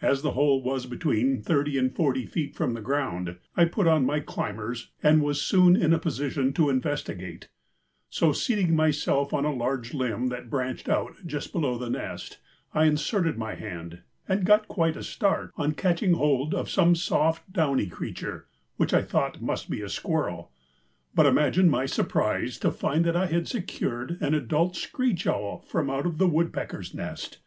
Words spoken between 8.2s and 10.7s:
seating myself on a large limb that